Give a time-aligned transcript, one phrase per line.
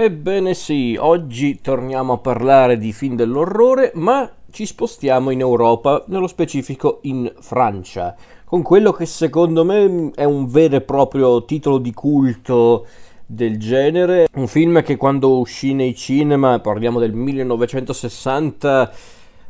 [0.00, 6.28] Ebbene sì, oggi torniamo a parlare di film dell'orrore, ma ci spostiamo in Europa, nello
[6.28, 11.92] specifico in Francia, con quello che secondo me è un vero e proprio titolo di
[11.92, 12.86] culto
[13.26, 18.92] del genere, un film che quando uscì nei cinema, parliamo del 1960,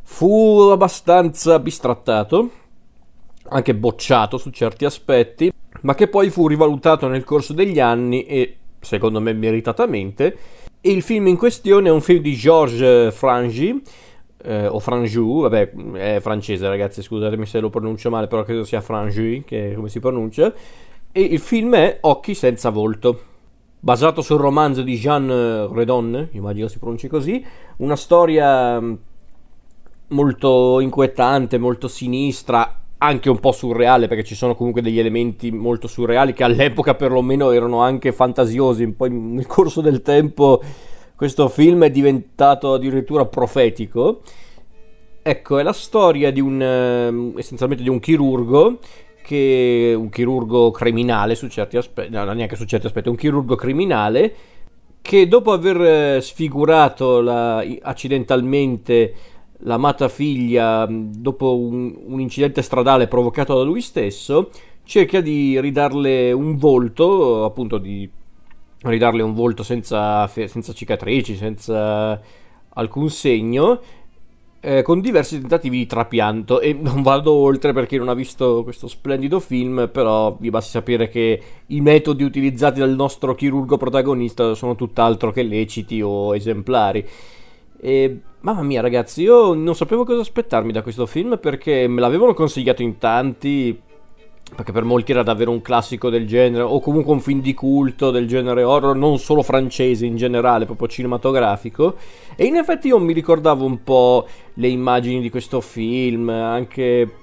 [0.01, 2.49] fu abbastanza bistrattato,
[3.49, 8.58] anche bocciato su certi aspetti, ma che poi fu rivalutato nel corso degli anni e
[8.79, 10.37] secondo me meritatamente.
[10.81, 13.81] E il film in questione è un film di Georges Frangi,
[14.43, 18.81] eh, o Franjou, vabbè, è francese ragazzi, scusatemi se lo pronuncio male, però credo sia
[18.81, 20.53] Franjou, che è come si pronuncia.
[21.11, 23.21] E il film è Occhi senza volto,
[23.79, 27.43] basato sul romanzo di Jean Redon, immagino si pronunci così,
[27.77, 28.93] una storia mm,
[30.09, 35.87] molto inquietante, molto sinistra, anche un po' surreale perché ci sono comunque degli elementi molto
[35.87, 40.61] surreali che all'epoca perlomeno erano anche fantasiosi, poi nel corso del tempo
[41.15, 44.21] questo film è diventato addirittura profetico.
[45.21, 48.79] Ecco, è la storia di un ehm, essenzialmente di un chirurgo
[49.21, 54.33] che un chirurgo criminale su certi aspetti, no, neanche su certi aspetti, un chirurgo criminale
[55.01, 59.13] che dopo aver sfigurato la, accidentalmente
[59.59, 64.49] l'amata figlia, dopo un, un, incidente stradale provocato da lui stesso,
[64.83, 68.09] cerca di ridarle un volto, appunto di
[68.81, 72.19] ridarle un volto senza, senza cicatrici, senza
[72.69, 73.81] alcun segno,
[74.61, 78.63] eh, con diversi tentativi di trapianto e non vado oltre per chi non ha visto
[78.63, 84.53] questo splendido film, però vi basti sapere che i metodi utilizzati dal nostro chirurgo protagonista
[84.55, 87.07] sono tutt'altro che leciti o esemplari.
[87.81, 92.33] E mamma mia, ragazzi, io non sapevo cosa aspettarmi da questo film perché me l'avevano
[92.33, 93.81] consigliato in tanti.
[94.55, 98.09] Perché per molti era davvero un classico del genere, o comunque un film di culto
[98.09, 101.97] del genere horror, non solo francese in generale, proprio cinematografico.
[102.35, 104.25] E in effetti io mi ricordavo un po'
[104.55, 107.17] le immagini di questo film, anche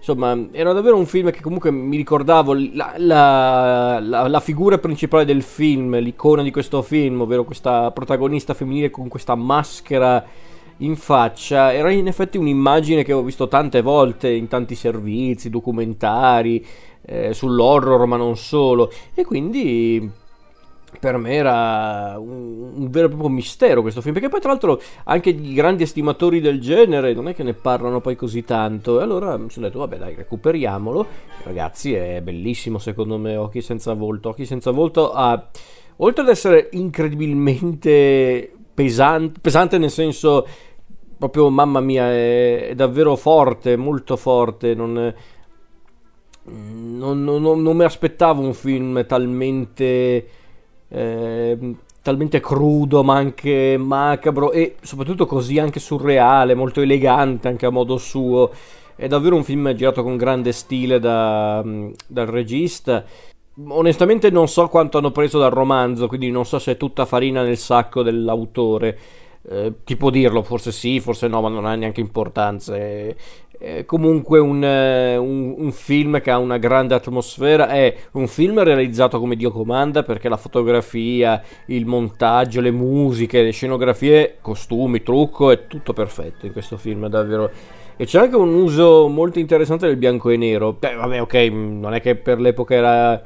[0.00, 5.26] insomma, era davvero un film che comunque mi ricordavo la, la, la, la, figura principale
[5.26, 10.24] del film, l'icona di questo film, ovvero questa protagonista femminile con questa maschera
[10.78, 16.64] in faccia, era in effetti un'immagine che ho visto tante volte in tanti servizi, documentari,
[17.02, 18.90] eh, sull'horror, ma non solo.
[19.14, 20.10] E quindi
[20.98, 24.80] per me era un, un, vero e proprio mistero questo film, perché poi tra l'altro
[25.04, 29.02] anche i grandi estimatori del genere non è che ne parlano poi così tanto, e
[29.02, 31.06] allora mi sono detto vabbè dai recuperiamolo,
[31.44, 35.48] ragazzi è bellissimo secondo me Occhi senza volto, Occhi senza volto ha,
[35.96, 40.46] oltre ad essere incredibilmente pesante, pesante nel senso
[41.16, 45.14] proprio mamma mia è, è davvero forte, molto forte, non...
[46.42, 50.26] Non, non, non, non mi aspettavo un film talmente
[50.92, 57.70] Ehm, talmente crudo ma anche macabro e soprattutto così anche surreale, molto elegante anche a
[57.70, 58.50] modo suo.
[58.96, 63.04] È davvero un film girato con grande stile da, mm, dal regista.
[63.68, 67.42] Onestamente non so quanto hanno preso dal romanzo, quindi non so se è tutta farina
[67.42, 68.98] nel sacco dell'autore.
[69.48, 70.42] Eh, chi può dirlo?
[70.42, 72.76] Forse sì, forse no, ma non ha neanche importanza.
[72.76, 73.14] È,
[73.60, 77.68] è comunque un, eh, un, un, film che ha una grande atmosfera.
[77.68, 83.50] È un film realizzato come Dio comanda perché la fotografia, il montaggio, le musiche, le
[83.50, 87.50] scenografie, costumi, trucco è tutto perfetto in questo film, davvero.
[87.98, 90.72] E c'è anche un uso molto interessante del bianco e nero.
[90.72, 93.22] Beh, vabbè, ok, non è che per l'epoca era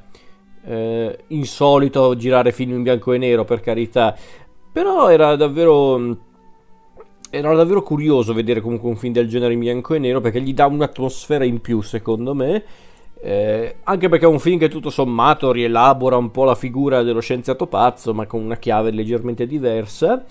[0.67, 4.17] eh, insolito girare film in bianco e nero, per carità
[4.75, 6.17] però era davvero
[7.35, 10.55] era davvero curioso vedere comunque un film del genere in bianco e nero perché gli
[10.55, 12.63] dà un'atmosfera in più secondo me.
[13.21, 17.21] Eh, anche perché è un film che tutto sommato rielabora un po' la figura dello
[17.21, 20.23] scienziato pazzo ma con una chiave leggermente diversa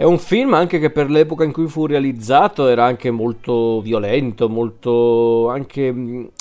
[0.00, 4.48] è un film anche che per l'epoca in cui fu realizzato era anche molto violento,
[4.48, 5.94] molto, anche,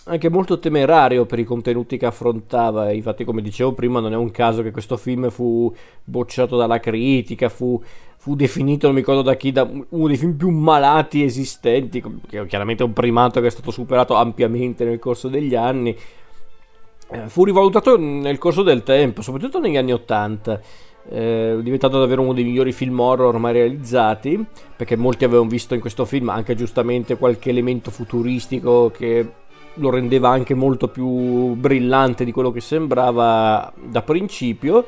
[0.06, 2.94] anche molto temerario per i contenuti che affrontava.
[2.94, 5.76] Infatti, come dicevo prima, non è un caso che questo film fu
[6.06, 7.84] bocciato dalla critica, fu,
[8.16, 12.46] fu definito, non mi ricordo da chi, da uno dei film più malati esistenti, che
[12.46, 15.94] chiaramente è un primato che è stato superato ampiamente nel corso degli anni.
[17.12, 20.62] Eh, fu rivalutato nel corso del tempo, soprattutto negli anni Ottanta
[21.10, 24.46] è eh, diventato davvero uno dei migliori film horror mai realizzati,
[24.76, 29.28] perché molti avevano visto in questo film anche giustamente qualche elemento futuristico che
[29.74, 34.86] lo rendeva anche molto più brillante di quello che sembrava da principio.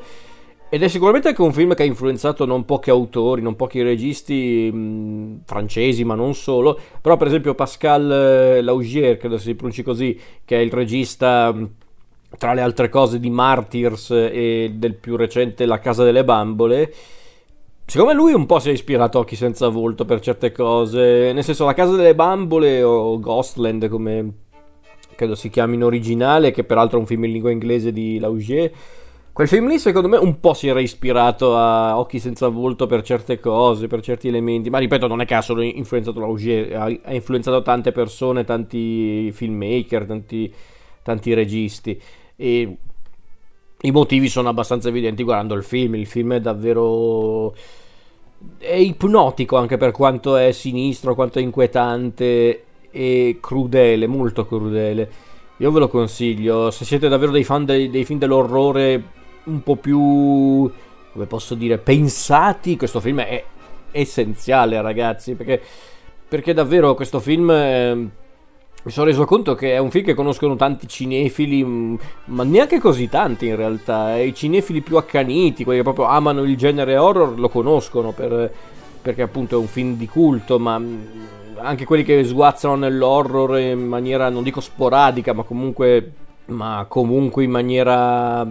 [0.68, 4.70] Ed è sicuramente anche un film che ha influenzato non pochi autori, non pochi registi
[4.72, 6.78] mh, francesi, ma non solo.
[7.00, 11.54] Però, per esempio, Pascal eh, Laugier, credo si pronunci così, che è il regista
[12.38, 16.92] tra le altre cose di Martyrs e del più recente La casa delle bambole,
[17.84, 21.32] Secondo me lui un po' si è ispirato a Occhi senza volto per certe cose,
[21.32, 24.32] nel senso La casa delle bambole o Ghostland come
[25.14, 28.72] credo si chiami in originale, che peraltro è un film in lingua inglese di Laugier.
[29.32, 33.02] Quel film lì secondo me un po' si era ispirato a Occhi senza volto per
[33.02, 37.12] certe cose, per certi elementi, ma ripeto non è che ha solo influenzato Laugier, ha,
[37.12, 40.52] influenzato tante persone, tanti filmmaker, tanti,
[41.02, 42.00] tanti registi
[42.36, 42.76] e
[43.84, 47.54] i motivi sono abbastanza evidenti guardando il film, il film è davvero
[48.58, 55.10] è ipnotico anche per quanto è sinistro, quanto è inquietante e crudele, molto crudele.
[55.58, 59.02] Io ve lo consiglio, se siete davvero dei fan dei, dei film dell'orrore
[59.44, 60.70] un po' più,
[61.12, 63.44] come posso dire, pensati, questo film è
[63.92, 65.60] essenziale ragazzi, perché,
[66.28, 68.10] perché davvero questo film...
[68.82, 71.94] Eh, mi sono reso conto che è un film che conoscono tanti cinefili, mm,
[72.26, 74.18] ma neanche così tanti in realtà.
[74.18, 78.52] I cinefili più accaniti, quelli che proprio amano il genere horror, lo conoscono per,
[79.00, 81.00] perché appunto è un film di culto, ma mm,
[81.58, 86.12] anche quelli che sguazzano nell'horror in maniera, non dico sporadica, ma comunque,
[86.46, 88.46] ma comunque in maniera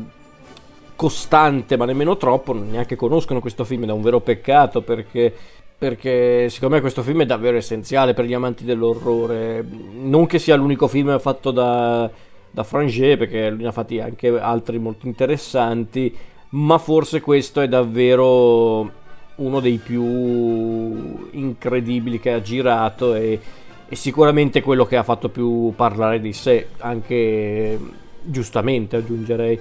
[0.96, 5.34] costante, ma nemmeno troppo, neanche conoscono questo film ed è un vero peccato perché,
[5.82, 9.66] perché secondo me questo film è davvero essenziale per gli amanti dell'orrore.
[10.00, 12.08] Non che sia l'unico film fatto da,
[12.52, 16.16] da Franget, perché lui ne ha fatti anche altri molto interessanti,
[16.50, 18.92] ma forse questo è davvero
[19.38, 23.40] uno dei più incredibili che ha girato e,
[23.90, 27.80] e, sicuramente quello che ha fatto più parlare di sé, anche
[28.22, 29.60] giustamente aggiungerei.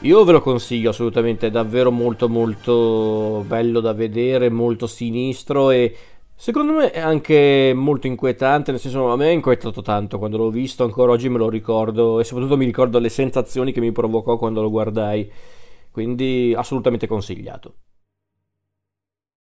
[0.00, 5.96] Io ve lo consiglio assolutamente, è davvero molto molto bello da vedere, molto sinistro e
[6.34, 10.50] secondo me è anche molto inquietante, nel senso a me ha inquietato tanto quando l'ho
[10.50, 14.36] visto, ancora oggi me lo ricordo e soprattutto mi ricordo le sensazioni che mi provocò
[14.36, 15.30] quando lo guardai,
[15.90, 17.74] quindi assolutamente consigliato.